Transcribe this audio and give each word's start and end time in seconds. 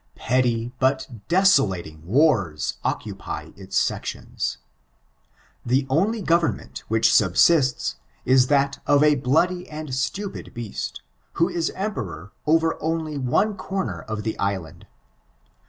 Petty 0.15 0.71
bat 0.79 1.27
desolating 1.27 2.03
wars 2.03 2.77
oeoapy 2.83 3.55
its 3.55 3.77
sections. 3.77 4.57
The 5.63 5.85
only 5.91 6.23
government 6.23 6.79
which 6.87 7.09
snbsistik 7.09 7.97
is 8.25 8.47
that 8.47 8.79
of 8.87 9.03
a 9.03 9.13
bloody 9.13 9.69
and 9.69 9.93
stupid 9.93 10.55
beast, 10.55 11.03
who 11.33 11.47
is 11.49 11.69
emperor 11.75 12.31
over 12.47 12.75
one 12.79 13.55
comer 13.55 14.01
of 14.07 14.23
the 14.23 14.39
island. 14.39 14.87